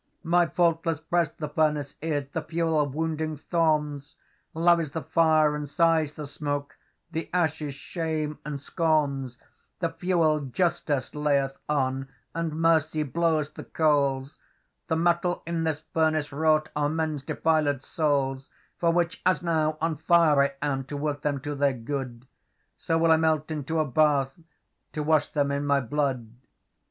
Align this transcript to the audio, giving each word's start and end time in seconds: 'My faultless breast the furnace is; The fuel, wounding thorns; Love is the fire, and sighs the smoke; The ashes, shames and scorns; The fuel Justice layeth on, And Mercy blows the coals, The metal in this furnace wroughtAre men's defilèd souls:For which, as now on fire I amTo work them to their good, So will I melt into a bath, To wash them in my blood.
'My 0.23 0.47
faultless 0.47 0.99
breast 0.99 1.37
the 1.37 1.47
furnace 1.47 1.93
is; 2.01 2.29
The 2.29 2.41
fuel, 2.41 2.87
wounding 2.87 3.37
thorns; 3.37 4.15
Love 4.55 4.79
is 4.79 4.93
the 4.93 5.03
fire, 5.03 5.55
and 5.55 5.69
sighs 5.69 6.15
the 6.15 6.25
smoke; 6.25 6.75
The 7.11 7.29
ashes, 7.31 7.75
shames 7.75 8.37
and 8.43 8.59
scorns; 8.59 9.37
The 9.77 9.91
fuel 9.91 10.39
Justice 10.39 11.13
layeth 11.13 11.59
on, 11.69 12.07
And 12.33 12.55
Mercy 12.59 13.03
blows 13.03 13.51
the 13.51 13.63
coals, 13.63 14.39
The 14.87 14.95
metal 14.95 15.43
in 15.45 15.65
this 15.65 15.81
furnace 15.81 16.29
wroughtAre 16.29 16.91
men's 16.91 17.23
defilèd 17.23 17.83
souls:For 17.83 18.89
which, 18.89 19.21
as 19.23 19.43
now 19.43 19.77
on 19.79 19.97
fire 19.97 20.41
I 20.41 20.65
amTo 20.65 20.93
work 20.93 21.21
them 21.21 21.39
to 21.41 21.53
their 21.53 21.73
good, 21.73 22.25
So 22.75 22.97
will 22.97 23.11
I 23.11 23.17
melt 23.17 23.51
into 23.51 23.77
a 23.77 23.85
bath, 23.85 24.33
To 24.93 25.03
wash 25.03 25.27
them 25.27 25.51
in 25.51 25.63
my 25.63 25.79
blood. 25.79 26.27